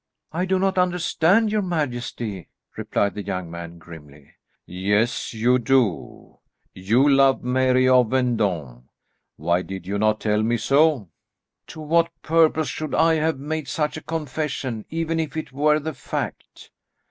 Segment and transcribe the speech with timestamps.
[0.31, 4.31] "I do not understand your majesty," replied the young man grimly.
[4.65, 6.39] "Yes, you do.
[6.73, 8.85] You love Mary of Vendôme.
[9.35, 11.09] Why did you not tell me so?"
[11.67, 15.93] "To what purpose should I have made such a confession, even if it were the
[15.93, 16.71] fact?"